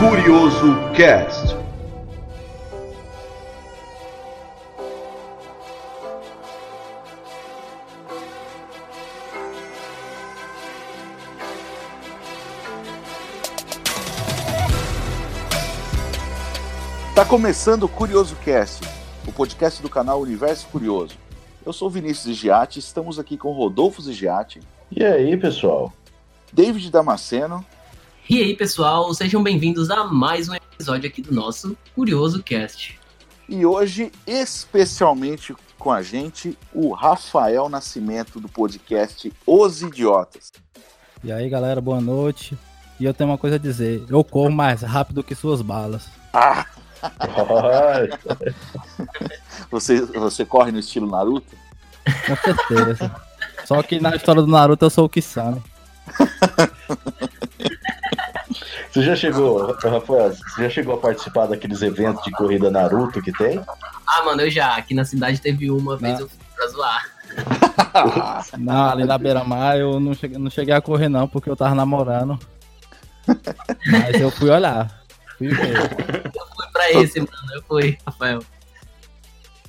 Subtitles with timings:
[0.00, 1.56] Curioso Cast.
[17.14, 18.84] Tá começando o Curioso Cast,
[19.26, 21.16] o podcast do canal Universo Curioso.
[21.64, 24.60] Eu sou Vinícius Giatti, estamos aqui com Rodolfo Zigiati.
[24.90, 25.92] E aí, pessoal?
[26.52, 27.64] David Damasceno.
[28.26, 32.98] E aí, pessoal, sejam bem-vindos a mais um episódio aqui do nosso Curioso Cast.
[33.46, 40.50] E hoje, especialmente com a gente, o Rafael Nascimento do podcast Os Idiotas.
[41.22, 42.56] E aí, galera, boa noite.
[42.98, 46.08] E eu tenho uma coisa a dizer: eu corro mais rápido que suas balas.
[46.32, 46.64] Ah!
[49.70, 51.54] você, você corre no estilo Naruto?
[52.26, 53.14] Com certeza.
[53.66, 55.62] Só que na história do Naruto eu sou o Kisame.
[58.94, 63.32] Você já chegou, Rafael, você já chegou a participar daqueles eventos de corrida Naruto que
[63.32, 63.60] tem?
[64.06, 64.76] Ah, mano, eu já.
[64.76, 66.20] Aqui na cidade teve uma vez, Não.
[66.20, 67.04] eu fui pra zoar.
[68.56, 71.74] Não, ali na beira-mar eu não cheguei, não cheguei a correr não, porque eu tava
[71.74, 72.38] namorando.
[73.90, 75.02] Mas eu fui olhar.
[75.38, 75.74] Fui ver.
[75.76, 77.32] Eu fui pra esse, mano.
[77.52, 78.38] Eu fui, Rafael.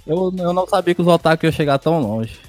[0.06, 2.40] Eu, eu não sabia que os otaku iam chegar tão longe.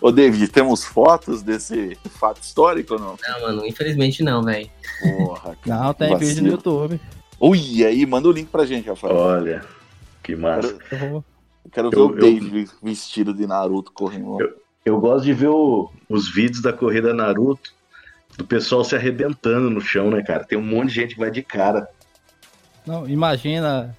[0.00, 3.16] Ô, David, temos fotos desse fato histórico ou não?
[3.28, 4.68] Não, mano, infelizmente não, velho.
[5.00, 6.28] Porra, cara, Não, tem vacilo.
[6.28, 7.00] vídeo no YouTube.
[7.40, 9.14] Ui, aí, manda o link pra gente, Rafael.
[9.16, 9.64] Olha,
[10.22, 10.76] que massa.
[10.88, 11.24] Quero,
[11.64, 14.38] Eu quero ver Eu- o eu- David vestido de Naruto correndo.
[14.84, 17.70] Eu gosto de ver o- os vídeos da corrida Naruto,
[18.36, 20.44] do pessoal se arrebentando no chão, né, cara?
[20.44, 21.88] Tem um monte de gente que vai de cara.
[22.86, 23.96] Não, imagina,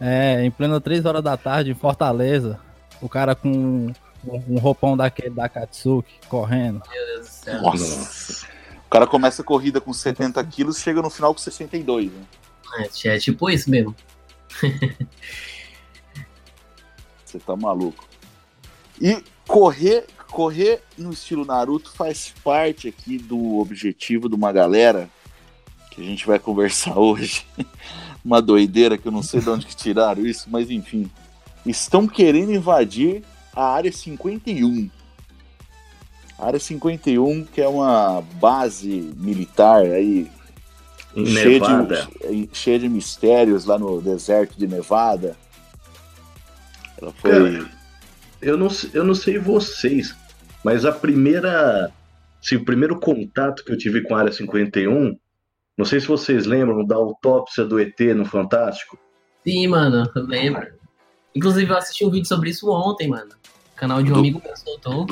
[0.00, 2.58] é, em plena 3 horas da tarde em Fortaleza,
[3.00, 3.92] o cara com
[4.26, 6.82] um, roupão daquele da Katsuki correndo.
[6.90, 7.62] Meu Deus do céu.
[7.62, 8.46] Nossa.
[8.86, 12.22] O cara começa a corrida com 70 quilos, chega no final com 62, né?
[12.78, 13.94] É, é tipo isso mesmo.
[17.24, 18.04] Você tá maluco.
[19.00, 25.10] E correr, correr no estilo Naruto faz parte aqui do objetivo de uma galera
[25.90, 27.44] que a gente vai conversar hoje.
[28.24, 31.10] uma doideira que eu não sei de onde que tiraram isso, mas enfim.
[31.66, 33.22] Estão querendo invadir
[33.54, 34.90] a área 51.
[36.38, 40.28] A área 51, que é uma base militar aí
[41.32, 41.60] cheia
[42.28, 45.36] de, cheia de mistérios lá no deserto de Nevada.
[47.00, 47.30] Ela foi.
[47.30, 47.70] Cara,
[48.42, 50.14] eu não, se- eu não sei vocês,
[50.64, 51.92] mas a primeira.
[52.42, 55.16] Assim, o primeiro contato que eu tive com a Área 51,
[55.78, 58.98] não sei se vocês lembram da autópsia do ET no Fantástico.
[59.42, 60.66] Sim, mano, eu lembro.
[61.34, 63.30] Inclusive, eu assisti um vídeo sobre isso ontem, mano.
[63.74, 65.06] O canal de um Do- amigo meu soltou.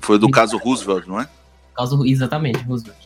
[0.00, 1.28] Foi do caso Roosevelt, não é?
[1.76, 2.98] Caso, exatamente, Roosevelt.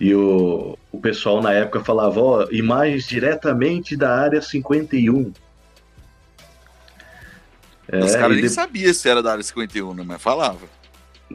[0.00, 5.32] E o, o pessoal na época falava, ó, imagens diretamente da área 51.
[7.88, 10.02] É, Os caras e nem de- sabiam se era da área 51, né?
[10.06, 10.66] Mas falava.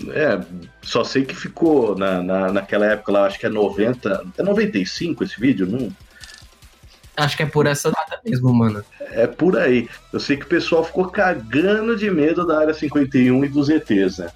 [0.09, 0.39] é,
[0.81, 4.25] só sei que ficou na, na, naquela época lá, acho que é 90.
[4.37, 5.67] É 95 esse vídeo?
[5.67, 5.91] Não,
[7.19, 8.83] Acho que é por essa data mesmo, mano.
[8.99, 9.89] é por aí.
[10.13, 14.19] Eu sei que o pessoal ficou cagando de medo da área 51 e dos ETs,
[14.19, 14.29] né?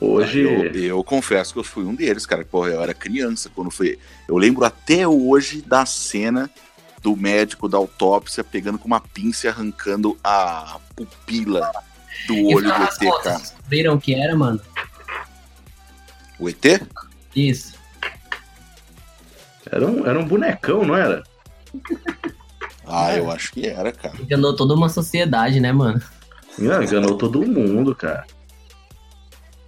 [0.00, 0.40] Hoje.
[0.40, 2.44] Eu, eu confesso que eu fui um deles, cara.
[2.44, 3.98] Porra, eu era criança quando foi.
[4.28, 6.50] Eu lembro até hoje da cena
[7.02, 11.70] do médico da autópsia pegando com uma pinça e arrancando a pupila
[12.26, 13.92] do E olho do ET, fotos, cara.
[13.92, 14.60] o que era, mano?
[16.38, 16.82] O ET?
[17.34, 17.74] Isso.
[19.70, 21.22] Era um, era um bonecão, não era?
[22.84, 24.20] Ah, eu acho que era, cara.
[24.20, 26.02] Enganou toda uma sociedade, né, mano?
[26.58, 28.26] Ah, Enganou todo mundo, cara.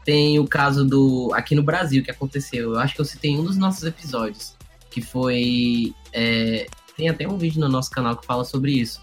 [0.04, 1.32] Tem o caso do.
[1.32, 2.72] Aqui no Brasil que aconteceu.
[2.72, 4.54] Eu acho que eu citei um dos nossos episódios.
[4.90, 5.94] Que foi.
[6.12, 6.66] é,
[6.96, 9.00] tem até um vídeo no nosso canal que fala sobre isso.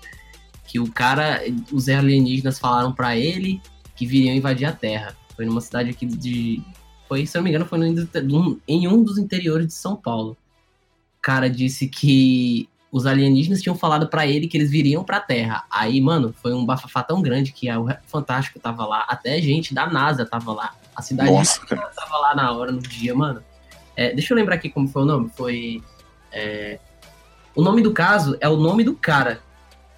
[0.68, 1.42] Que o cara.
[1.72, 3.62] Os alienígenas falaram pra ele
[3.96, 5.16] que viriam invadir a Terra.
[5.36, 6.62] Foi numa cidade aqui de.
[7.08, 10.38] Foi, se eu não me engano, foi no, em um dos interiores de São Paulo.
[11.18, 15.64] O cara disse que os alienígenas tinham falado pra ele que eles viriam pra Terra.
[15.72, 19.88] Aí, mano, foi um bafafá tão grande que o Fantástico tava lá, até gente da
[19.88, 20.74] NASA tava lá.
[20.94, 23.42] A cidade Nossa, tava lá na hora, no dia, mano.
[23.96, 25.32] É, deixa eu lembrar aqui como foi o nome.
[25.36, 25.82] Foi.
[26.34, 26.80] é,
[27.56, 29.42] o nome do caso é o nome do cara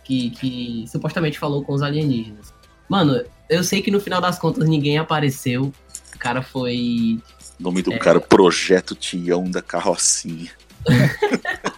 [0.04, 2.54] que, que supostamente falou com os alienígenas.
[2.88, 5.74] Mano, eu sei que no final das contas ninguém apareceu.
[6.13, 7.19] O cara foi.
[7.60, 7.98] O nome do É.
[7.98, 10.51] cara, Projeto Tião da Carrocinha.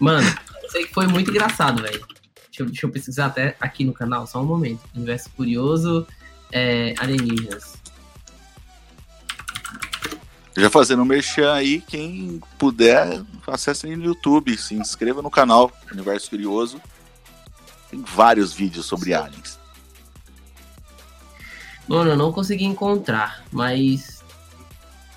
[0.00, 0.26] Mano,
[0.62, 2.00] eu sei que foi muito engraçado, velho.
[2.46, 4.80] Deixa, eu- deixa eu pesquisar até aqui no canal, só um momento.
[4.94, 6.06] Universo Curioso,
[6.50, 7.74] é, alienígenas.
[10.56, 15.70] Já fazendo um merchan aí, quem puder, acesse aí no YouTube, se inscreva no canal
[15.92, 16.80] Universo Curioso.
[17.90, 19.58] Tem vários vídeos sobre aliens.
[21.86, 24.22] Mano, eu não consegui encontrar, mas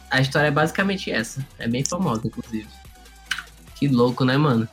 [0.09, 1.45] a história é basicamente essa.
[1.57, 2.67] É bem famosa, inclusive.
[3.75, 4.67] Que louco, né, mano?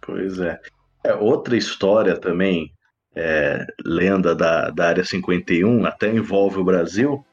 [0.00, 0.60] Pois é.
[1.02, 2.72] é outra história também,
[3.16, 7.24] é, lenda da, da Área 51, até envolve o Brasil,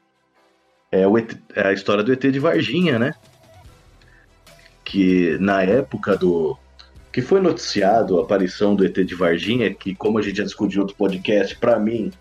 [0.90, 3.14] é, o ET, é a história do ET de Varginha, né?
[4.84, 6.58] Que na época do.
[7.10, 10.78] Que foi noticiado a aparição do ET de Varginha, que, como a gente já discutiu
[10.78, 12.12] em outro podcast, para mim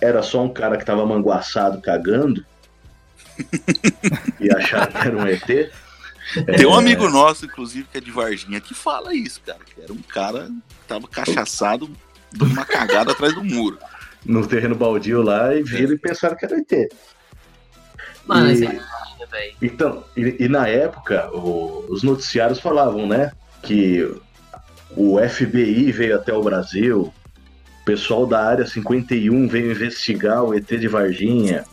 [0.00, 2.44] era só um cara que tava manguaçado cagando
[4.40, 5.70] e achar que era um ET.
[6.56, 9.58] Tem um amigo nosso, inclusive, que é de Varginha, que fala isso, cara.
[9.64, 11.90] Que era um cara que tava cachaçado,
[12.32, 13.78] dando uma cagada atrás do muro.
[14.24, 16.88] No terreno baldio lá e viram e pensaram que era ET.
[18.26, 19.52] Mano, E- é.
[19.60, 23.32] Então, e, e na época, o- os noticiários falavam, né,
[23.62, 24.08] que
[24.96, 27.12] o FBI veio até o Brasil,
[27.80, 31.64] o pessoal da área 51 veio investigar o ET de Varginha.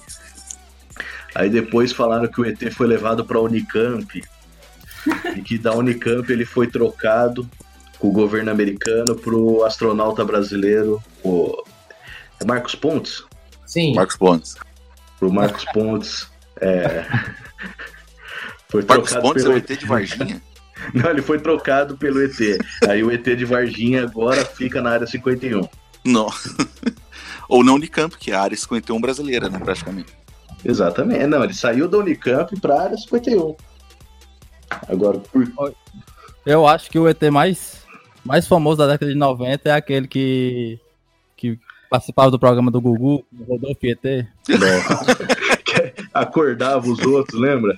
[1.36, 4.24] Aí depois falaram que o ET foi levado para Unicamp
[5.36, 7.50] e que da Unicamp ele foi trocado
[7.98, 11.63] com o governo americano pro astronauta brasileiro, o
[12.40, 13.24] é Marcos Pontes,
[13.66, 14.56] Sim, Marcos Pontes.
[15.19, 16.28] pro Marcos Pontes.
[16.62, 17.06] É...
[18.69, 20.42] Foi Marcos trocado Pontes é pelo o ET de Varginha?
[20.94, 22.40] Não, ele foi trocado pelo ET.
[22.88, 25.68] Aí o ET de Varginha agora fica na área 51.
[26.06, 26.30] Não.
[27.50, 30.13] Ou na Unicamp, que é a área 51 brasileira, né, praticamente.
[30.63, 31.25] Exatamente.
[31.25, 33.56] Não, ele saiu da Unicamp pra área 51.
[34.88, 35.74] Agora, por...
[36.45, 37.83] Eu acho que o ET mais,
[38.24, 40.80] mais famoso da década de 90 é aquele que,
[41.36, 44.01] que participava do programa do Gugu, o Rodolfo ET.
[45.66, 47.77] que acordava os outros, lembra?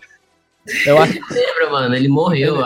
[0.85, 1.95] Eu acho lembra, mano?
[1.95, 2.65] Ele morreu.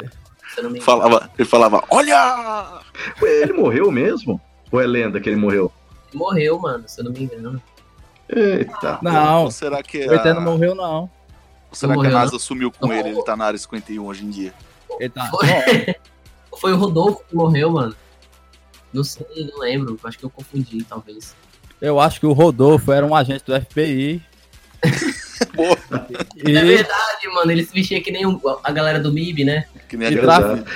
[0.54, 0.81] Se eu não me engano.
[0.81, 2.81] Falava, ele falava, olha!
[3.22, 4.39] Ué, ele morreu mesmo?
[4.72, 5.72] Ou é lenda que ele morreu?
[6.10, 7.62] Ele morreu, mano, se eu não me engano.
[8.27, 9.00] Eita.
[9.01, 11.10] Não, Ou será que o ET não morreu, não.
[11.77, 13.10] Será Não que a morreu, NASA sumiu com ele?
[13.10, 14.54] Ele tá na área 51 hoje em dia.
[15.00, 15.27] Ele tá...
[15.30, 15.95] Foi.
[16.60, 17.94] Foi o Rodolfo que morreu, mano.
[18.94, 20.00] Não sei, não lembro.
[20.06, 21.36] Acho que eu confundi, talvez.
[21.81, 24.22] Eu acho que o Rodolfo era um agente do FBI.
[25.54, 25.63] Pô,
[26.38, 27.51] E, É verdade, mano.
[27.51, 28.24] Ele se vestia que nem
[28.63, 29.66] a galera do MIB, né?
[29.89, 30.72] que nem a e, galera- trafi-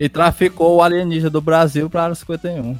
[0.00, 2.76] e traficou o alienígena do Brasil pra área 51.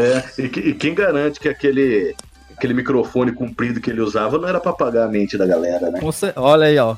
[0.00, 2.16] É, e, que- e quem garante que aquele,
[2.64, 6.00] aquele microfone comprido que ele usava não era pra apagar a mente da galera, né?
[6.00, 6.96] Você, olha aí, ó.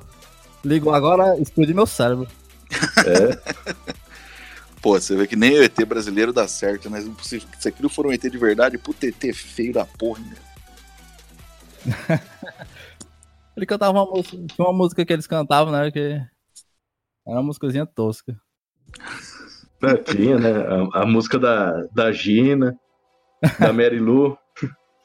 [0.64, 2.28] Ligou agora, explodiu meu cérebro.
[3.04, 3.36] É,
[4.80, 7.00] Pô, você vê que nem o ET brasileiro dá certo, né?
[7.20, 10.36] Se se aquilo for um ET de verdade, puta ET feio da porra, né?
[13.56, 15.90] Ele cantava uma música, tinha uma música que eles cantavam, né?
[15.90, 16.20] Que
[17.26, 18.38] era uma músicazinha tosca.
[19.82, 20.52] né, tinha, né?
[20.92, 22.78] A, a música da, da Gina,
[23.58, 24.38] da Mary Lou.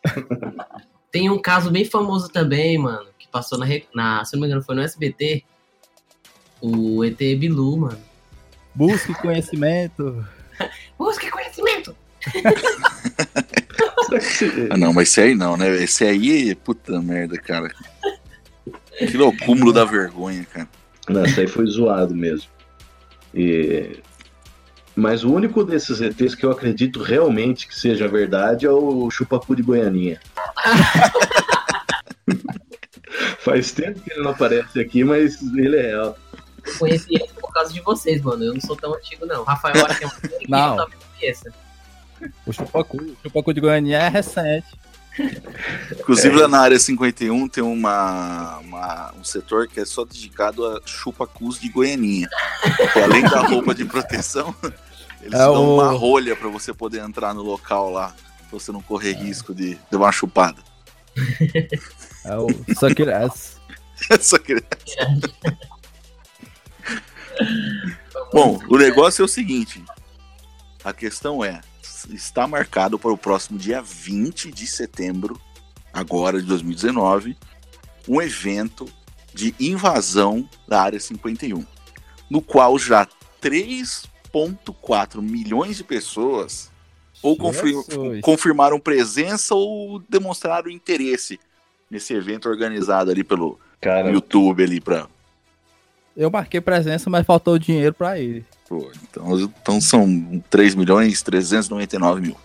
[1.11, 4.63] Tem um caso bem famoso também, mano, que passou na, na se não me engano,
[4.63, 5.43] foi no SBT.
[6.61, 7.99] O ET Bilu, mano.
[8.73, 10.25] Busque conhecimento.
[10.97, 11.95] Busque conhecimento!
[14.69, 15.69] Ah, não, mas esse aí não, né?
[15.81, 17.73] Esse aí, puta merda, cara.
[19.01, 20.67] Aquilo é o cúmulo da vergonha, cara.
[21.07, 22.49] Não, isso aí foi zoado mesmo.
[23.33, 24.01] E...
[24.95, 29.55] Mas o único desses ETs que eu acredito realmente que seja verdade é o Chupacu
[29.55, 30.19] de Goianinha.
[33.39, 36.17] Faz tempo que ele não aparece aqui, mas ele é real.
[36.65, 38.43] Eu conheci ele por causa de vocês, mano.
[38.43, 39.43] Eu não sou tão antigo, não.
[39.43, 40.77] Rafael, acho que é que Não.
[40.79, 41.51] eu conheça.
[42.45, 44.67] O Chupacu, o Chupacu de Goiânia é recente.
[45.99, 50.81] Inclusive lá na área 51 tem uma, uma- um setor que é só dedicado a
[50.85, 52.27] chupacus de Goianinha.
[52.93, 54.53] Que além da roupa de proteção,
[55.21, 58.09] eles É dão o- uma rolha pra você poder entrar no local lá,
[58.49, 60.57] pra você não correr risco de, de uma chupada.
[62.23, 63.03] É o só que
[64.21, 64.63] Só que-
[68.33, 69.83] Bom, o negócio é o seguinte:
[70.83, 71.61] a questão é,
[72.09, 75.39] está marcado para o próximo dia 20 de setembro,
[75.93, 77.37] agora de 2019,
[78.07, 78.87] um evento
[79.33, 81.65] de invasão da área 51,
[82.29, 83.07] no qual já
[83.41, 86.71] 3,4 milhões de pessoas
[87.21, 88.21] ou confir- Jesus.
[88.21, 91.39] confirmaram presença ou demonstraram interesse
[91.89, 95.07] nesse evento organizado ali pelo Cara, YouTube ali para
[96.15, 98.45] Eu marquei presença, mas faltou dinheiro pra ir.
[98.71, 102.37] Pô, então, então são 3 milhões 399 mil.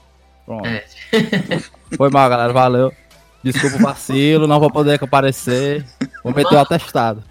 [0.45, 0.67] Pronto.
[0.67, 0.85] É.
[1.97, 2.53] Foi mal, galera.
[2.53, 2.93] Valeu.
[3.45, 5.87] Desculpa o vacilo, não vou poder aparecer.
[6.25, 7.23] Vou meter o atestado.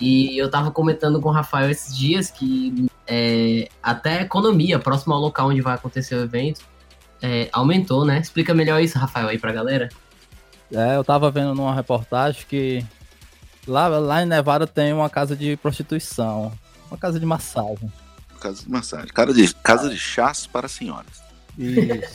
[0.00, 5.12] E eu tava comentando com o Rafael esses dias que é, até a economia, próximo
[5.12, 6.62] ao local onde vai acontecer o evento,
[7.20, 8.18] é, aumentou, né?
[8.18, 9.90] Explica melhor isso, Rafael, aí pra galera.
[10.72, 12.82] É, eu tava vendo numa reportagem que
[13.68, 16.50] lá, lá em Nevada tem uma casa de prostituição,
[16.90, 17.92] uma casa de massagem.
[18.46, 19.08] Casa de massagem.
[19.08, 21.22] Casa de, casa de chás para senhoras.
[21.58, 22.12] Isso.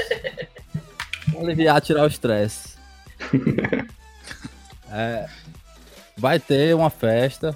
[1.38, 2.76] Aliviar, tirar o estresse.
[4.94, 5.26] É,
[6.18, 7.56] vai ter uma festa.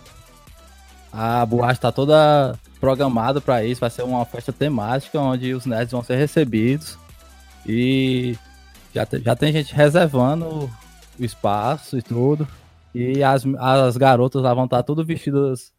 [1.11, 3.81] A boate tá toda programada para isso.
[3.81, 6.97] Vai ser uma festa temática onde os nerds vão ser recebidos.
[7.65, 8.37] E
[8.93, 10.45] já, te- já tem gente reservando
[11.19, 12.47] o espaço e tudo.
[12.93, 15.73] E as, as garotas lá vão estar tudo vestidas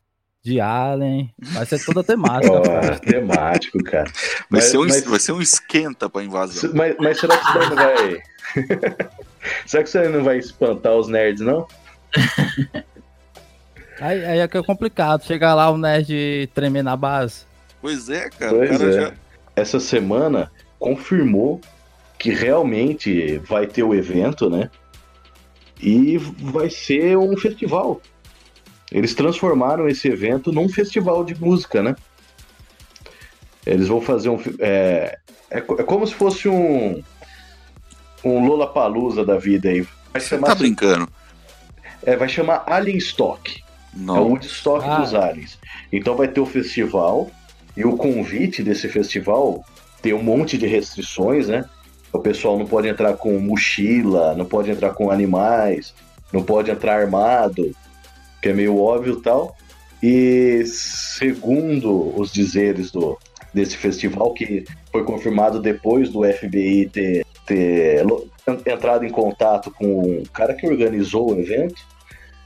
[0.46, 1.30] de Alien.
[1.42, 2.54] Vai ser toda temática.
[2.54, 2.98] a Ó, festa.
[3.00, 4.04] temático, cara.
[4.14, 6.70] Vai, Mas- ser, um, mas- vai ser um esquenta pra invasão.
[6.74, 8.22] Mas, mas será que isso daí não vai.
[9.66, 11.66] será que isso aí não vai espantar os nerds, não?
[14.00, 15.24] Aí, aí é que é complicado.
[15.24, 17.44] Chegar lá o nerd tremer na base.
[17.80, 18.52] Pois é, cara.
[18.52, 18.92] Pois cara é.
[18.92, 19.12] já.
[19.56, 21.60] Essa semana confirmou
[22.18, 24.70] que realmente vai ter o evento, né?
[25.80, 28.00] E vai ser um festival.
[28.92, 31.96] Eles transformaram esse evento num festival de música, né?
[33.64, 34.38] Eles vão fazer um.
[34.60, 35.18] É,
[35.50, 37.02] é, é como se fosse um.
[38.24, 39.82] Um Lollapalooza da vida aí.
[40.12, 41.08] Vai Você chamar, tá brincando?
[42.02, 43.62] é, vai chamar Alien Stock.
[43.94, 44.28] É o Não.
[44.28, 44.98] Woodstock Ah.
[44.98, 45.58] dos aliens.
[45.92, 47.30] Então vai ter o festival
[47.76, 49.64] e o convite desse festival
[50.02, 51.64] tem um monte de restrições, né?
[52.12, 55.94] O pessoal não pode entrar com mochila, não pode entrar com animais,
[56.32, 57.74] não pode entrar armado,
[58.46, 59.56] que é meio óbvio tal.
[60.00, 63.18] E segundo os dizeres do,
[63.52, 68.06] desse festival, que foi confirmado depois do FBI ter, ter
[68.64, 71.82] entrado em contato com o cara que organizou o evento,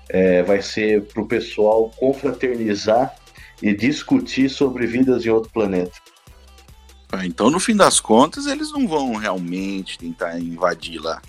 [0.08, 3.14] é, vai ser para o pessoal confraternizar
[3.62, 5.92] e discutir sobre vidas em outro planeta.
[7.12, 11.20] Ah, Então, no fim das contas, eles não vão realmente tentar invadir lá.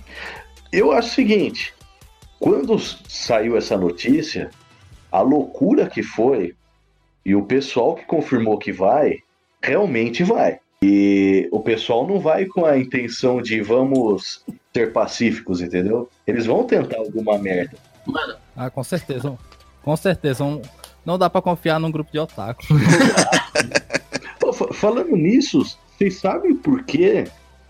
[0.71, 1.73] Eu acho o seguinte:
[2.39, 4.49] quando saiu essa notícia,
[5.11, 6.55] a loucura que foi
[7.25, 9.19] e o pessoal que confirmou que vai,
[9.61, 10.59] realmente vai.
[10.83, 16.09] E o pessoal não vai com a intenção de vamos ser pacíficos, entendeu?
[16.25, 17.77] Eles vão tentar alguma merda.
[18.05, 19.37] Mano, Ah, com certeza.
[19.83, 20.43] Com certeza.
[21.05, 22.63] Não dá pra confiar num grupo de otaku.
[24.39, 25.61] Pô, fa- falando nisso,
[25.97, 27.25] vocês sabem por quê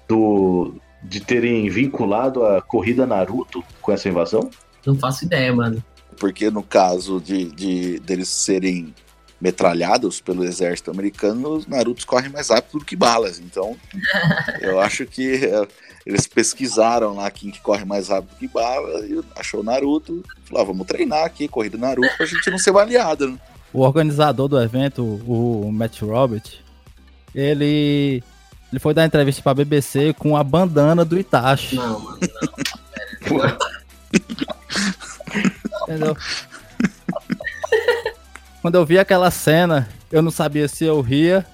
[0.07, 4.50] do, de terem vinculado a corrida Naruto com essa invasão?
[4.86, 5.83] não faço ideia, mano.
[6.22, 8.94] Porque no caso de, de deles serem
[9.42, 13.40] metralhados pelo exército americano, os Narutos correm mais rápido do que balas.
[13.40, 13.75] Então,
[14.62, 15.68] eu acho que é,
[16.06, 20.24] eles pesquisaram lá quem que corre mais rápido que bala e achou o Naruto.
[20.46, 23.32] Falou, ah, vamos treinar aqui, corrida Naruto, pra gente não ser baleado.
[23.32, 23.40] Né?
[23.74, 26.44] O organizador do evento, o Matt Robert,
[27.34, 28.22] ele,
[28.72, 31.78] ele foi dar entrevista pra BBC com a bandana do Itachi.
[31.78, 32.20] Não, mano.
[35.95, 36.15] Entendeu?
[38.62, 41.45] Quando eu vi aquela cena, eu não sabia se eu ria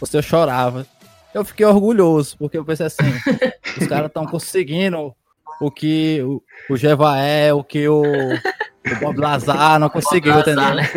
[0.00, 0.86] ou se eu chorava.
[1.34, 3.02] Eu fiquei orgulhoso, porque eu pensei assim,
[3.80, 5.14] os caras estão conseguindo
[5.60, 10.74] o que o, o Jevaé, o que o, o Bob Lazar não conseguiu, entendeu?
[10.74, 10.90] né?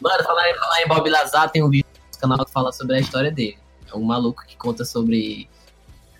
[0.00, 2.96] Mano, falar, em- falar em Bob Lazar, tem um vídeo no canal que fala sobre
[2.96, 3.58] a história dele.
[3.90, 5.48] É um maluco que conta sobre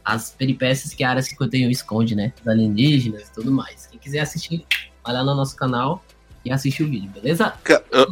[0.07, 2.33] as peripécias que a Área 51 esconde, né?
[2.39, 3.87] Dos alienígenas e tudo mais.
[3.89, 4.65] Quem quiser assistir,
[5.05, 6.05] vai lá no nosso canal
[6.45, 7.53] e assiste o vídeo, beleza?
[7.91, 8.07] Eu-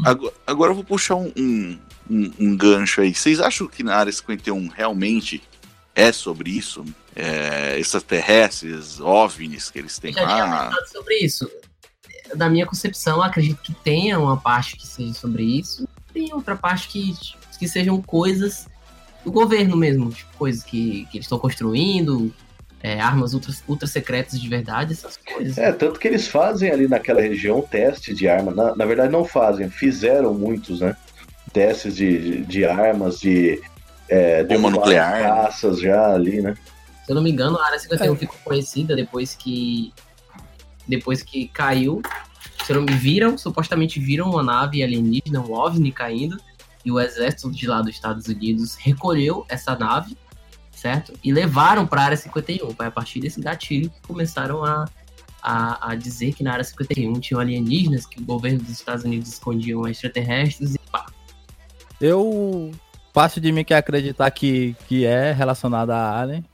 [0.45, 1.79] Agora, eu vou puxar um, um,
[2.11, 3.15] um- gancho aí.
[3.15, 5.41] Vocês acham que na área 51 realmente
[5.95, 6.85] é sobre isso?
[7.15, 10.59] É, extraterrestres, OVNIs que eles têm Eu já lá?
[10.67, 11.49] comentado sobre isso.
[12.35, 15.87] Da minha concepção, acredito que tenha uma parte que seja sobre isso.
[16.13, 17.15] Tem outra parte que,
[17.59, 18.67] que sejam coisas
[19.25, 20.11] do governo mesmo.
[20.11, 22.33] Tipo, coisas que, que eles estão construindo,
[22.85, 25.57] é, armas ultra, ultra secretas de verdade, essas coisas.
[25.57, 28.53] É, tanto que eles fazem ali naquela região teste de arma.
[28.53, 30.95] Na, na verdade, não fazem, fizeram muitos, né?
[31.51, 33.63] Testes de, de, armas, de.
[34.07, 35.23] É, Bomba derrubar nuclear?
[35.23, 36.55] Caças já ali, né?
[37.05, 38.17] Se eu não me engano, a área 51 É.
[38.19, 39.93] ficou conhecida depois que.
[40.87, 42.03] Depois que caiu.
[42.67, 46.37] Se não me viram, supostamente viram uma nave alienígena, um OVNI caindo.
[46.85, 50.17] E o exército de lá dos Estados Unidos recolheu essa nave,
[50.71, 51.13] certo?
[51.23, 52.75] E levaram para a área 51.
[52.75, 54.85] Foi a partir desse gatilho que começaram a,
[55.43, 59.29] a, a dizer que na área 51 tinham alienígenas, que o governo dos Estados Unidos
[59.29, 61.07] escondiam extraterrestres e pá.
[62.01, 62.71] Eu
[63.13, 66.45] passo de mim que acreditar que, que é relacionada a Alien,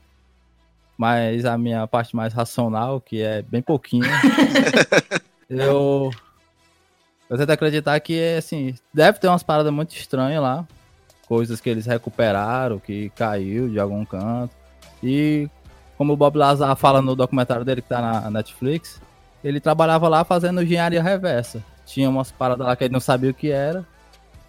[0.97, 4.05] mas a minha parte mais racional, que é bem pouquinho,
[5.49, 6.11] eu,
[7.31, 10.67] Eu tento acreditar que, assim, deve ter umas paradas muito estranhas lá.
[11.25, 14.53] Coisas que eles recuperaram, que caiu de algum canto.
[15.01, 15.49] E,
[15.97, 19.01] como o Bob Lazar fala no documentário dele que tá na Netflix,
[19.41, 21.63] ele trabalhava lá fazendo engenharia reversa.
[21.85, 23.87] Tinha umas paradas lá que ele não sabia o que era.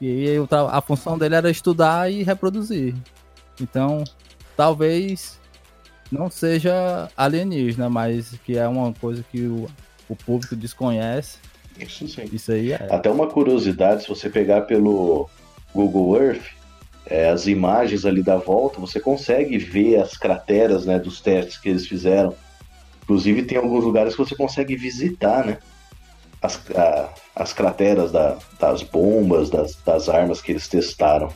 [0.01, 0.27] E
[0.73, 2.97] a função dele era estudar e reproduzir.
[3.61, 4.03] Então,
[4.57, 5.39] talvez
[6.11, 9.71] não seja alienígena, mas que é uma coisa que o,
[10.09, 11.39] o público desconhece.
[11.79, 12.29] Isso sim.
[12.33, 12.88] Isso aí é.
[12.91, 15.29] Até uma curiosidade, se você pegar pelo
[15.75, 16.45] Google Earth,
[17.07, 21.69] é, as imagens ali da volta, você consegue ver as crateras né, dos testes que
[21.69, 22.35] eles fizeram.
[23.02, 25.59] Inclusive tem alguns lugares que você consegue visitar, né?
[26.41, 31.33] As, a, as crateras da, das bombas, das, das armas que eles testaram.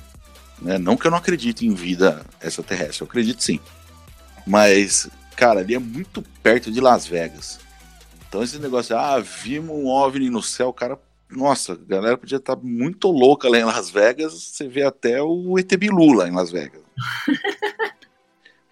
[0.65, 3.61] É, não que eu não acredite em vida extraterrestre, eu acredito sim.
[4.47, 7.59] Mas, cara, ali é muito perto de Las Vegas.
[8.29, 10.99] Então esse negócio, ah, vimos um OVNI no céu, cara,
[11.31, 15.23] nossa, a galera podia estar tá muito louca lá em Las Vegas, você vê até
[15.23, 16.83] o ET Bilu lá em Las Vegas.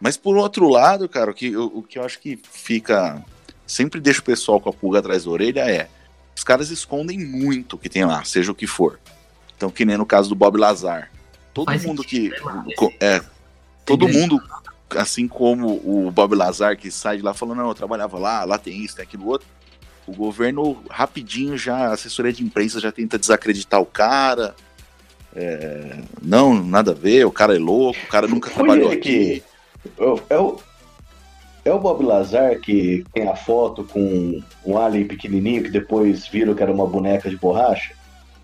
[0.01, 3.25] Mas por outro lado, cara, o que, o, o que eu acho que fica.
[3.67, 5.89] Sempre deixa o pessoal com a pulga atrás da orelha é.
[6.37, 9.01] Os caras escondem muito o que tem lá, seja o que for.
[9.57, 11.11] Então, que nem no caso do Bob Lazar.
[11.55, 12.29] Todo Faz mundo que.
[12.29, 13.23] Né, é,
[13.87, 14.39] todo mundo
[14.91, 18.59] assim como o Bob Lazar, que sai de lá falando, não, eu trabalhava lá, lá
[18.59, 19.47] tem isso, tem aquilo outro.
[20.07, 24.55] O governo rapidinho já, a assessoria de imprensa já tenta desacreditar o cara.
[25.35, 29.43] É, não, nada a ver, o cara é louco, o cara nunca Foi trabalhou aqui.
[30.29, 30.59] É o,
[31.65, 36.55] é o Bob Lazar que tem a foto com um alien pequenininho que depois viram
[36.55, 37.95] que era uma boneca de borracha?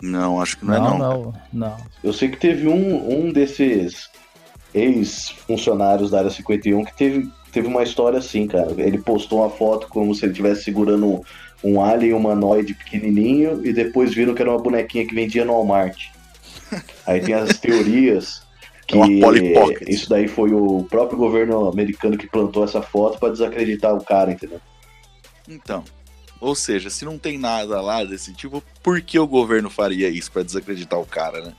[0.00, 0.99] Não, acho que não, não é não.
[0.99, 1.76] Não, não.
[2.02, 4.09] Eu sei que teve um, um desses
[4.74, 8.72] ex-funcionários da área 51 que teve, teve uma história assim, cara.
[8.78, 11.22] Ele postou uma foto como se ele estivesse segurando
[11.62, 16.08] um, alien humanoide pequenininho e depois viram que era uma bonequinha que vendia no Walmart.
[17.06, 18.42] Aí tem as teorias
[18.90, 23.95] que é isso daí foi o próprio governo americano que plantou essa foto para desacreditar
[23.95, 24.60] o cara, entendeu?
[25.49, 25.84] Então,
[26.40, 30.32] ou seja, se não tem nada lá desse tipo, por que o governo faria isso
[30.32, 31.54] para desacreditar o cara, né?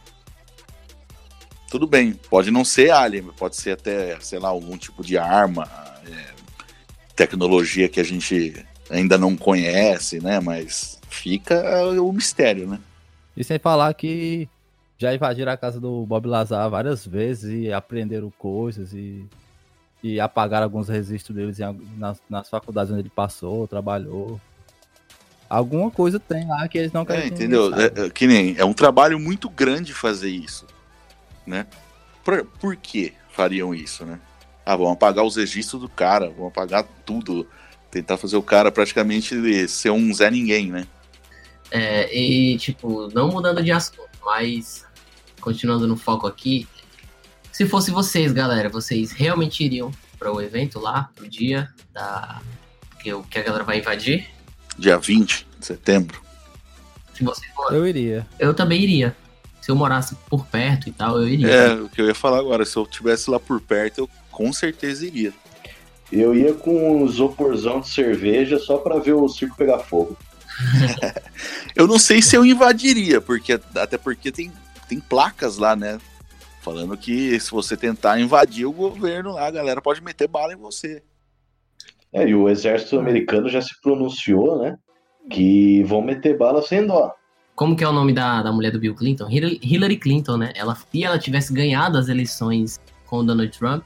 [1.72, 5.66] Tudo bem, pode não ser alien, pode ser até, sei lá, algum tipo de arma,
[6.06, 6.34] é,
[7.16, 10.42] tecnologia que a gente ainda não conhece, né?
[10.42, 12.78] Mas fica o mistério, né?
[13.38, 14.50] E sem falar que
[14.98, 19.26] já invadiram a casa do Bob Lazar várias vezes e aprenderam coisas e,
[20.04, 24.42] e apagaram alguns registros deles em, nas, nas faculdades onde ele passou, trabalhou.
[25.50, 27.24] Alguma coisa tem lá que eles não querem.
[27.24, 27.74] É, entendeu?
[27.74, 30.66] É, é, que nem é um trabalho muito grande fazer isso
[31.46, 31.68] né?
[32.24, 34.20] Por, por que fariam isso, né?
[34.66, 37.48] Ah, vão apagar os registros do cara, vão apagar tudo,
[37.90, 40.88] tentar fazer o cara praticamente ser um Zé Ninguém, né?
[41.72, 44.86] É, e tipo, não mudando de assunto, mas
[45.40, 46.68] continuando no foco aqui,
[47.52, 52.42] se fosse vocês, galera, vocês realmente iriam para o evento lá, no dia da
[53.02, 54.28] que, que a galera vai invadir?
[54.78, 56.22] Dia 20 de setembro.
[57.14, 58.26] Se você for, eu iria.
[58.40, 59.16] Eu também iria
[59.62, 61.48] se eu morasse por perto e tal, eu iria.
[61.48, 64.52] É, o que eu ia falar agora, se eu tivesse lá por perto, eu com
[64.52, 65.32] certeza iria.
[66.12, 70.18] Eu ia com um isoporzão de cerveja só para ver o circo pegar fogo.
[71.76, 74.52] eu não sei se eu invadiria, porque até porque tem,
[74.90, 76.00] tem placas lá, né?
[76.62, 80.58] Falando que se você tentar invadir o governo lá, a galera pode meter bala em
[80.58, 81.02] você.
[82.12, 84.78] É, e o exército americano já se pronunciou, né?
[85.30, 87.14] Que vão meter bala sem dó.
[87.56, 89.28] Como que é o nome da, da mulher do Bill Clinton?
[89.30, 90.52] Hillary Clinton, né?
[90.56, 93.86] Ela, se ela tivesse ganhado as eleições com o Donald Trump,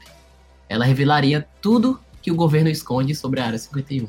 [0.68, 4.08] ela revelaria tudo que o governo esconde sobre a Área 51.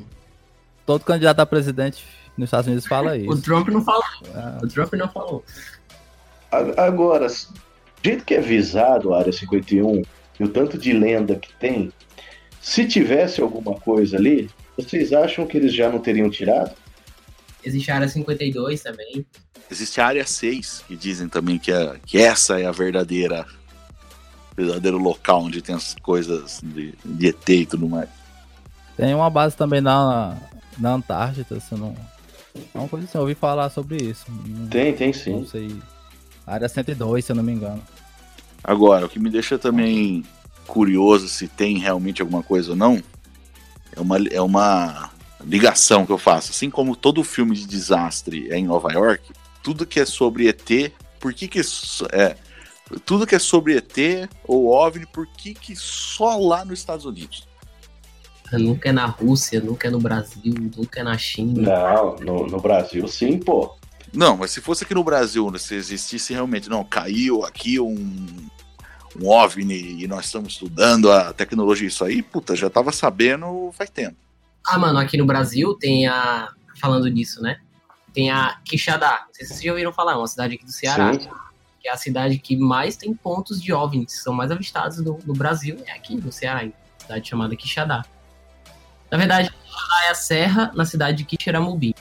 [0.85, 2.03] Todo candidato a presidente
[2.37, 3.29] nos Estados Unidos fala isso.
[3.29, 4.03] o Trump não falou.
[4.33, 4.65] É.
[4.65, 5.43] O Trump não falou.
[6.77, 7.33] Agora, do
[8.03, 10.01] jeito que é visado a Área 51
[10.39, 11.91] e o tanto de lenda que tem,
[12.61, 16.71] se tivesse alguma coisa ali, vocês acham que eles já não teriam tirado?
[17.67, 19.25] Existe a área 52 também.
[19.69, 23.45] Existe a área 6, que dizem também que, é, que essa é a verdadeira
[24.55, 28.09] verdadeiro local onde tem as coisas de, de ET e tudo mais.
[28.95, 30.35] Tem uma base também na,
[30.79, 31.93] na Antártida, se não.
[32.73, 34.25] É uma coisa assim, eu ouvi falar sobre isso.
[34.71, 35.33] Tem, tem sim.
[35.33, 35.75] Não sei.
[36.45, 37.83] Área 102, se eu não me engano.
[38.63, 40.23] Agora, o que me deixa também
[40.65, 43.03] curioso se tem realmente alguma coisa ou não,
[43.95, 45.11] é uma, é uma
[45.43, 46.51] ligação que eu faço.
[46.51, 49.31] Assim como todo filme de desastre é em Nova York,
[49.63, 51.61] tudo que é sobre ET, por que que
[52.11, 52.37] é
[53.05, 57.47] tudo que é sobre ET ou OVNI, por que que só lá nos Estados Unidos?
[58.53, 61.61] Nunca é na Rússia, nunca é no Brasil, nunca é na China.
[61.61, 63.75] Não, no, no Brasil sim, pô.
[64.13, 68.25] Não, mas se fosse aqui no Brasil, né, se existisse realmente, não, caiu aqui um,
[69.21, 73.89] um OVNI e nós estamos estudando a tecnologia, isso aí, puta, já tava sabendo faz
[73.89, 74.15] tempo.
[74.67, 76.49] Ah, mano, aqui no Brasil tem a.
[76.79, 77.59] Falando nisso, né?
[78.13, 79.23] Tem a Quixadá.
[79.27, 81.13] Não sei se vocês já ouviram falar, uma cidade aqui do Ceará.
[81.13, 81.29] Sim.
[81.79, 85.33] Que é a cidade que mais tem pontos de OVNIs, são mais avistados no, no
[85.33, 88.03] Brasil, é aqui no Ceará, em cidade chamada Quixadá.
[89.09, 91.93] Na verdade, Quixadá é a serra na cidade de Quixeramobim.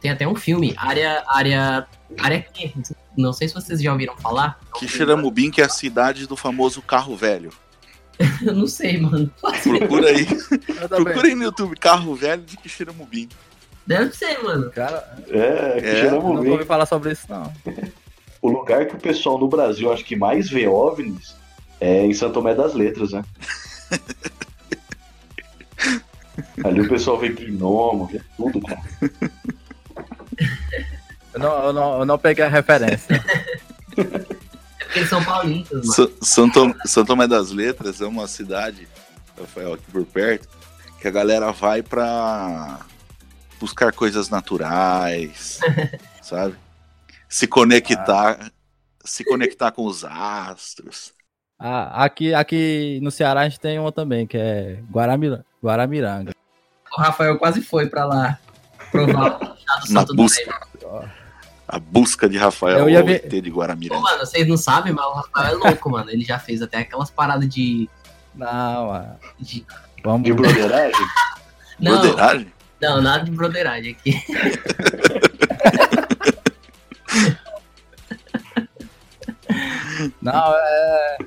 [0.00, 1.24] Tem até um filme, Área.
[1.26, 1.86] Área.
[2.18, 2.74] Área Q.
[3.16, 4.60] Não sei se vocês já ouviram falar.
[4.74, 7.50] Quixeramobim, que é a cidade do famoso carro velho.
[8.46, 9.30] Eu não sei, mano.
[9.40, 10.24] Procura aí,
[10.88, 11.04] também.
[11.04, 13.28] procura aí no YouTube, carro velho de Quixeramobim.
[13.86, 14.70] Deve ser, mano.
[14.70, 16.52] Cara, É, É, eu bem.
[16.52, 17.52] ouvi falar sobre isso, não.
[18.40, 21.34] O lugar que o pessoal no Brasil acho que mais vê OVNIs
[21.80, 23.22] é em Santo Tomé das Letras, né?
[26.64, 28.80] Ali o pessoal vê gnomo, vê tudo, cara.
[31.32, 33.22] Eu não, eu não, eu não peguei a referência.
[34.94, 35.92] Eles são paulistas, mano.
[35.92, 38.86] Sa- Santo, Santo Tomé das Letras é uma cidade,
[39.38, 40.48] Rafael, aqui por perto,
[41.00, 42.80] que a galera vai pra
[43.60, 45.58] buscar coisas naturais,
[46.22, 46.54] sabe?
[47.28, 48.50] Se conectar,
[49.04, 51.12] se conectar com os astros.
[51.58, 56.32] Ah, aqui, aqui no Ceará a gente tem uma também, que é Guaramira, Guaramiranga.
[56.96, 58.38] O Rafael quase foi pra lá
[58.90, 60.60] provar o chá do Na busca.
[61.66, 64.00] A busca de Rafael Eu ao ver- ET de Pô, Guaramiranga.
[64.02, 66.10] mano, vocês não sabem, mas o Rafael é louco, mano.
[66.10, 67.88] Ele já fez até aquelas paradas de.
[68.34, 69.64] Não, ah, de...
[70.02, 70.24] vamos.
[70.24, 71.06] De broderagem?
[71.80, 72.52] Não, Broderagem?
[72.80, 74.14] não, nada de broderagem aqui.
[80.20, 81.18] Não, é.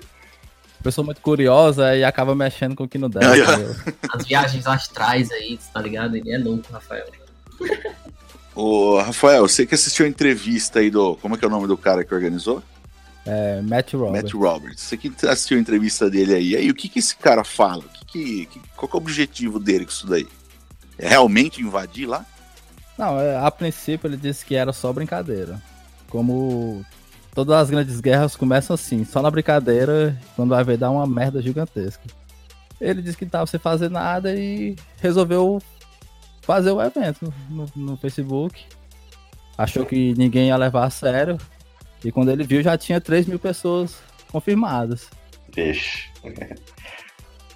[0.84, 3.26] Pessoa muito curiosa e acaba mexendo com o que não deve.
[4.13, 6.15] As viagens astrais aí, tá ligado?
[6.15, 7.06] Ele é louco, Rafael.
[8.58, 11.15] Ô, Rafael, você que assistiu a entrevista aí do.
[11.17, 12.63] Como é que é o nome do cara que organizou?
[13.24, 14.24] É, Matt Roberts.
[14.24, 14.82] Matt Roberts.
[14.82, 16.50] Você que assistiu a entrevista dele aí.
[16.50, 17.84] E aí, o que, que esse cara fala?
[17.84, 20.28] O que que, qual que é o objetivo dele com isso daí?
[20.98, 22.26] É realmente invadir lá?
[22.98, 25.62] Não, é, a princípio ele disse que era só brincadeira.
[26.10, 26.84] Como
[27.36, 31.43] todas as grandes guerras começam assim, só na brincadeira, quando vai ver dar uma merda
[31.43, 32.06] gigantesca.
[32.82, 35.62] Ele disse que não tava sem fazer nada e resolveu
[36.48, 38.66] fazer o evento no, no Facebook.
[39.58, 41.38] Achou que ninguém ia levar a sério.
[42.04, 43.98] E quando ele viu, já tinha 3 mil pessoas
[44.32, 45.10] confirmadas.
[45.54, 46.10] Vixe.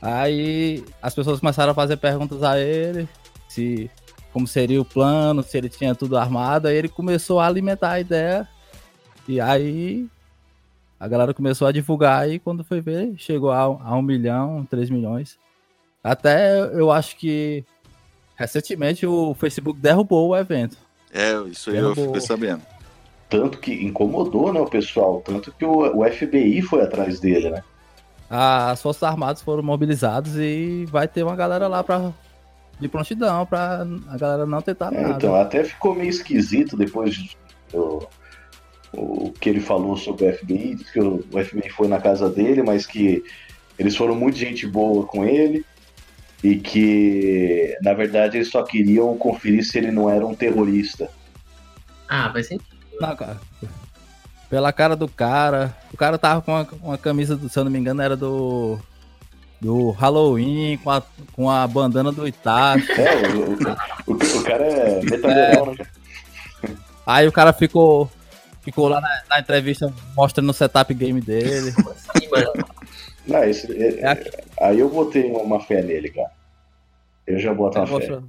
[0.01, 3.07] Aí as pessoas começaram a fazer perguntas a ele,
[3.47, 3.89] se
[4.33, 7.99] como seria o plano, se ele tinha tudo armado, aí ele começou a alimentar a
[7.99, 8.47] ideia.
[9.27, 10.07] E aí
[10.99, 14.89] a galera começou a divulgar e quando foi ver, chegou a, a um milhão, três
[14.89, 15.37] milhões.
[16.03, 17.63] Até eu acho que
[18.41, 20.77] recentemente o Facebook derrubou o evento.
[21.13, 22.05] É, isso aí eu Derrubou.
[22.07, 22.61] fiquei sabendo.
[23.29, 25.21] Tanto que incomodou, né, o pessoal.
[25.25, 27.63] Tanto que o, o FBI foi atrás dele, né?
[28.29, 32.11] As Forças Armadas foram mobilizadas e vai ter uma galera lá pra,
[32.79, 35.13] de prontidão pra a galera não tentar É, nada.
[35.15, 37.35] então, até ficou meio esquisito depois
[37.73, 38.07] do,
[38.93, 40.75] o que ele falou sobre o FBI.
[40.75, 43.23] Disse que o, o FBI foi na casa dele, mas que
[43.77, 45.65] eles foram muito gente boa com ele.
[46.43, 51.09] E que, na verdade, eles só queriam conferir se ele não era um terrorista.
[52.09, 52.59] Ah, vai ser.
[52.99, 53.39] Não, cara.
[54.49, 55.75] Pela cara do cara.
[55.93, 58.79] O cara tava com uma, uma camisa, do, se eu não me engano, era do.
[59.61, 62.91] Do Halloween, com a, com a bandana do Itachi.
[62.93, 65.85] É, o, o, o, o cara é metalheirão, né?
[67.05, 68.09] Aí o cara ficou.
[68.61, 71.73] Ficou lá na, na entrevista mostrando o setup game dele.
[72.21, 72.51] Ih, mano.
[73.31, 76.31] Não, esse, é- É aí eu botei uma fé nele, cara.
[77.25, 78.21] Eu já boto uma fé.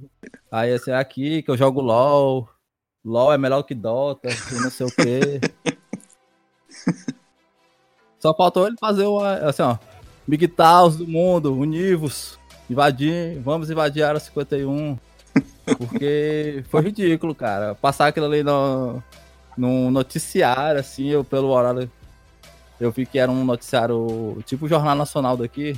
[0.51, 2.47] Aí esse é aqui que eu jogo LOL.
[3.03, 5.41] LOL é melhor que Dota não sei o quê.
[8.19, 9.77] Só faltou ele fazer o assim, ó.
[10.25, 12.39] Big Taos do mundo, univos,
[12.69, 14.97] invadir, vamos invadir a área 51.
[15.77, 17.75] Porque foi ridículo, cara.
[17.75, 19.03] Passar aquilo ali no,
[19.57, 21.91] no noticiário, assim, eu pelo horário.
[22.83, 25.75] Eu vi que era um noticiário tipo o Jornal Nacional daqui.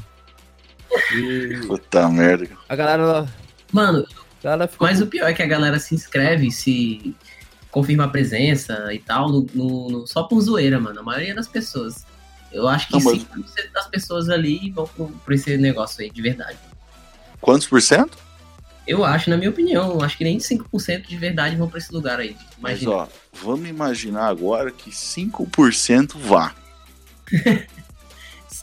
[1.13, 2.47] E Puta merda.
[2.69, 3.27] a galera,
[3.71, 4.05] Mano,
[4.39, 4.87] a galera ficou.
[4.87, 7.15] mas o pior é que a galera se inscreve, se
[7.69, 10.99] confirma a presença e tal, no, no- no- só por zoeira, mano.
[10.99, 12.05] A maioria das pessoas.
[12.51, 16.09] Eu acho que Não, mas- 5% das pessoas ali vão pro, por esse negócio aí,
[16.09, 16.57] de verdade.
[17.41, 18.17] Quantos por cento?
[18.87, 22.19] Eu acho, na minha opinião, acho que nem 5% de verdade vão pra esse lugar
[22.19, 22.37] aí.
[22.59, 22.91] Mas Imagina.
[22.91, 23.07] ó,
[23.43, 26.53] vamos imaginar agora que 5% vá.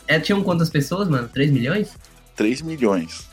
[0.09, 1.29] É, tinham quantas pessoas, mano?
[1.29, 1.96] 3 milhões?
[2.35, 3.29] 3 milhões.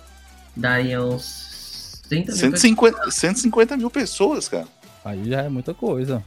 [0.55, 2.61] Daria uns 30 mil pessoas.
[2.61, 4.67] 150, 150 mil pessoas, cara.
[5.03, 6.23] Aí já é muita coisa.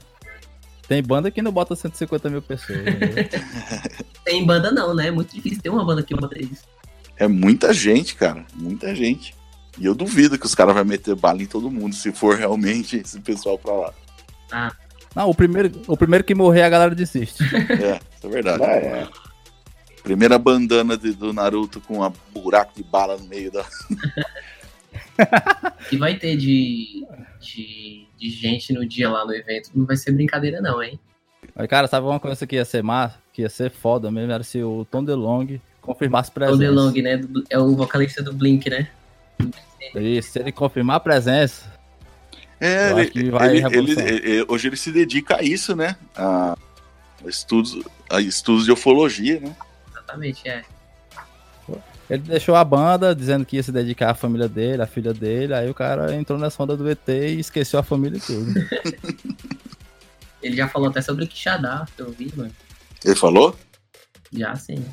[0.88, 2.80] Tem banda que não bota 150 mil pessoas.
[2.80, 3.28] entendeu?
[4.24, 5.08] Tem banda não, né?
[5.08, 6.64] É muito difícil ter uma banda que bota isso.
[7.16, 8.44] É muita gente, cara.
[8.54, 9.34] Muita gente.
[9.78, 12.98] E eu duvido que os caras vão meter bala em todo mundo, se for realmente
[12.98, 13.94] esse pessoal pra lá.
[15.14, 17.42] Não, o primeiro, o primeiro que morrer a galera desiste.
[17.70, 18.64] É, isso é verdade.
[18.64, 19.08] Ah, é.
[20.02, 23.64] Primeira bandana de- do Naruto com um buraco de bala no meio da.
[25.90, 27.06] E vai ter de,
[27.40, 29.70] de, de gente no dia lá no evento.
[29.74, 30.98] Não vai ser brincadeira não, hein?
[31.54, 33.18] Mas, cara, sabe uma coisa que ia ser massa?
[33.32, 34.32] Que ia ser foda mesmo?
[34.32, 36.58] Era se o Tom DeLong confirmasse O presença.
[36.58, 37.20] DeLong, né?
[37.50, 38.88] É o vocalista do Blink, né?
[39.94, 41.71] E se ele confirmar a presença,
[42.64, 45.96] É, Eu acho que vai ele, ele- ele- hoje ele se dedica a isso, né?
[46.14, 46.54] A
[47.26, 47.76] estudos,
[48.08, 49.54] a estudos de ufologia, né?
[49.90, 50.62] Exatamente, é.
[52.10, 55.54] ele deixou a banda dizendo que ia se dedicar à família dele, à filha dele.
[55.54, 58.52] Aí o cara entrou nessa onda do ET e esqueceu a família e tudo.
[60.42, 62.50] Ele já falou até sobre o Quixadá, que eu vi, mano.
[63.04, 63.56] Ele falou?
[64.32, 64.84] Já sim.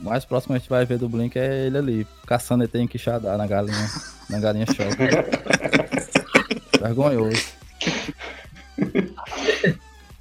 [0.00, 2.74] O mais próximo que a gente vai ver do Blink é ele ali, caçando ET
[2.74, 3.88] em Quixadá, na galinha,
[4.28, 4.96] na galinha choque.
[6.80, 7.52] Vergonhoso.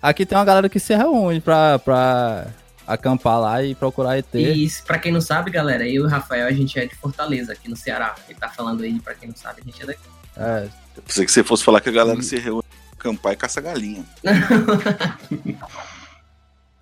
[0.02, 2.48] Aqui tem uma galera que se reúne pra, pra
[2.86, 4.34] acampar lá e procurar ET.
[4.34, 7.54] E pra quem não sabe, galera, eu e o Rafael, a gente é de Fortaleza,
[7.54, 8.16] aqui no Ceará.
[8.28, 10.00] Ele tá falando aí, pra quem não sabe, a gente é daqui.
[10.38, 13.36] É, Eu pensei que você fosse falar que a galera se reúne pra acampar e
[13.36, 14.06] caça galinha.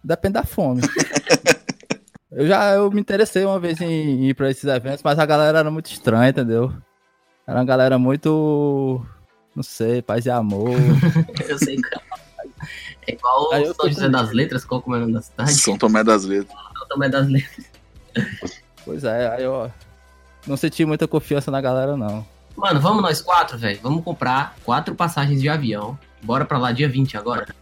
[0.04, 0.82] depende da fome.
[2.32, 5.26] eu já eu me interessei uma vez em, em ir pra esses eventos, mas a
[5.26, 6.72] galera era muito estranha, entendeu?
[7.48, 9.04] Era uma galera muito.
[9.56, 10.72] Não sei, paz e amor.
[11.48, 11.89] eu sei que
[13.08, 15.54] é igual Aí São José das Letras, qual como é o nome da cidade?
[15.54, 16.58] São Tomé das Letras.
[16.78, 17.65] São Tomé das Letras.
[18.84, 19.72] pois é, aí eu
[20.46, 22.26] não senti muita confiança na galera, não.
[22.56, 23.80] Mano, vamos nós quatro, velho.
[23.82, 25.98] Vamos comprar quatro passagens de avião.
[26.22, 27.54] Bora pra lá dia 20 agora.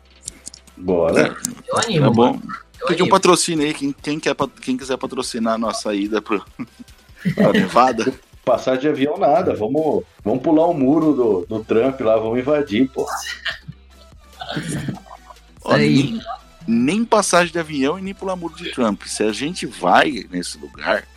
[0.77, 1.35] Bora.
[1.67, 2.39] Eu animo, Tá bom.
[2.87, 6.43] Pedir um patrocínio aí, quem, quem, quer, quem quiser patrocinar a nossa ida pro,
[7.35, 8.13] pra Nevada.
[8.43, 9.53] Passar de avião nada.
[9.55, 13.07] Vamos, vamos pular o muro do, do Trump lá, vamos invadir, pô.
[15.63, 16.03] Ó, aí.
[16.03, 16.21] nem,
[16.67, 19.03] nem passagem de avião e nem pular muro de Trump.
[19.05, 21.07] Se a gente vai nesse lugar,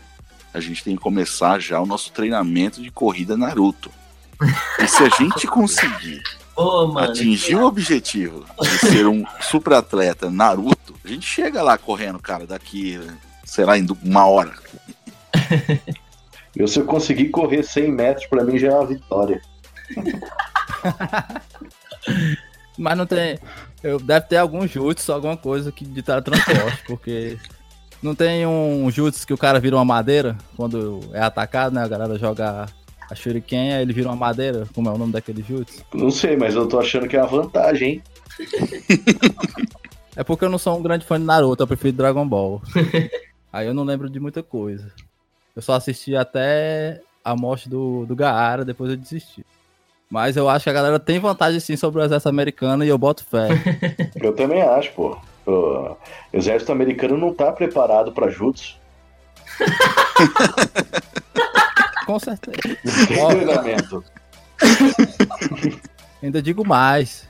[0.54, 3.90] a gente tem que começar já o nosso treinamento de corrida Naruto.
[4.78, 6.22] E se a gente conseguir
[6.54, 6.98] mano.
[6.98, 12.46] atingir o objetivo de ser um super atleta Naruto, a gente chega lá correndo, cara,
[12.46, 13.00] daqui,
[13.44, 14.54] sei lá, em uma hora.
[16.56, 19.40] Eu, se eu conseguir correr 100 metros, pra mim já é uma vitória.
[22.78, 23.38] Mas não tem.
[23.82, 27.38] Eu, deve ter algum jutsu, alguma coisa que de teletransporte, porque.
[28.02, 31.82] Não tem um jutsu que o cara vira uma madeira quando é atacado, né?
[31.82, 32.66] A galera joga
[33.10, 34.66] a shuriken, aí ele vira uma madeira.
[34.74, 35.82] Como é o nome daquele jutsu?
[35.94, 38.02] Não sei, mas eu tô achando que é uma vantagem, hein?
[40.16, 42.62] É porque eu não sou um grande fã de Naruto, eu prefiro Dragon Ball.
[43.52, 44.90] Aí eu não lembro de muita coisa.
[45.56, 49.44] Eu só assisti até a morte do, do Gaara, depois eu desisti.
[50.08, 52.98] Mas eu acho que a galera tem vantagem sim sobre o exército americano e eu
[52.98, 53.48] boto fé.
[54.22, 55.16] Eu também acho, pô.
[55.46, 55.96] O
[56.32, 58.76] exército americano não tá preparado pra jutsu.
[62.06, 62.76] Com certeza.
[63.08, 64.04] Tem treinamento.
[66.22, 67.26] Ainda digo mais.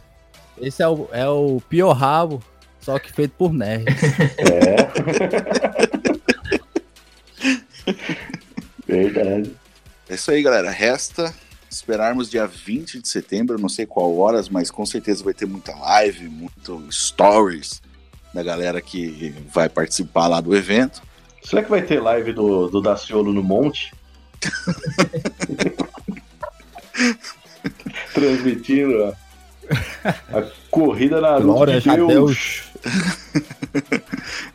[0.60, 2.42] Esse é o, é o pior rabo,
[2.80, 3.84] só que feito por nerd.
[4.38, 5.85] É.
[8.86, 9.52] Verdade.
[10.08, 10.70] É isso aí, galera.
[10.70, 11.34] Resta
[11.68, 15.74] esperarmos dia 20 de setembro, não sei qual horas, mas com certeza vai ter muita
[15.74, 17.82] live, muito stories
[18.32, 21.02] da galera que vai participar lá do evento.
[21.42, 23.92] Será que vai ter live do, do Daciolo no Monte?
[28.12, 29.14] Transmitindo a,
[30.38, 32.64] a corrida na Glória de Deus.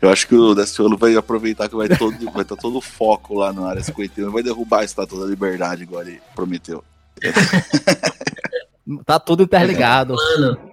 [0.02, 3.34] Eu acho que o Daciolo vai aproveitar que vai todo, vai estar todo o foco
[3.34, 6.84] lá na área 51 e vai derrubar a estátua da liberdade, igual ele prometeu.
[9.06, 10.16] Tá tudo interligado.
[10.16, 10.72] Mano,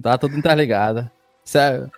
[0.00, 1.10] Tá tudo interligado.
[1.44, 1.90] Sério.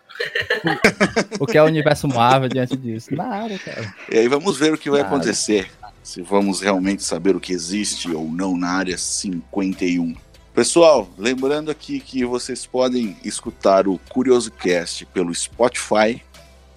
[1.39, 3.15] O que é o universo Marvel diante disso?
[3.15, 3.95] Nada, cara.
[4.11, 5.15] E aí vamos ver o que vai Nada.
[5.15, 5.71] acontecer.
[6.03, 10.17] Se vamos realmente saber o que existe ou não na área 51.
[10.55, 16.23] Pessoal, lembrando aqui que vocês podem escutar o CuriosoCast pelo Spotify,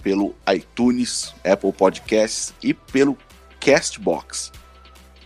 [0.05, 3.17] pelo iTunes, Apple Podcasts e pelo
[3.59, 4.51] Castbox.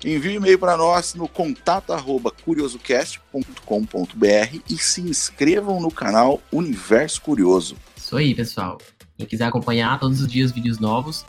[0.06, 7.22] Envie um e-mail para nós no contato arroba curiosocast.com.br e se inscrevam no canal Universo
[7.22, 7.76] Curioso.
[7.98, 8.78] isso aí, pessoal.
[9.18, 11.26] Quem quiser acompanhar todos os dias vídeos novos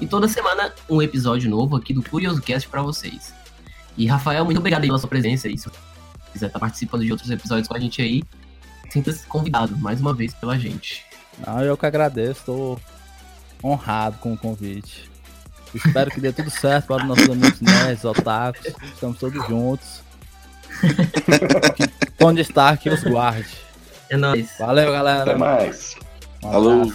[0.00, 3.34] e toda semana um episódio novo aqui do CuriosoCast pra vocês.
[3.98, 5.58] E Rafael, muito obrigado pela sua presença aí.
[5.58, 5.68] Se
[6.32, 8.24] quiser estar participando de outros episódios com a gente aí,
[8.88, 11.04] sinta-se convidado mais uma vez pela gente.
[11.38, 12.80] Não, eu que agradeço, estou
[13.62, 15.10] honrado com o convite.
[15.74, 18.66] Espero que dê tudo certo para os nossos amigos nerds, otakus.
[18.82, 20.02] Estamos todos juntos.
[21.76, 23.48] que Tony Stark os guarde.
[24.10, 24.50] É nóis.
[24.58, 25.22] Valeu, galera.
[25.22, 25.96] Até mais.
[26.42, 26.92] Um Falou.